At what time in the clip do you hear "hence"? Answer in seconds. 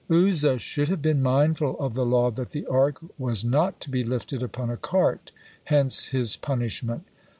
5.65-6.07